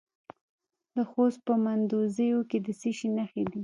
د 0.95 0.97
خوست 1.09 1.39
په 1.47 1.53
مندوزیو 1.63 2.39
کې 2.49 2.57
د 2.65 2.67
څه 2.79 2.89
شي 2.97 3.07
نښې 3.15 3.43
دي؟ 3.51 3.59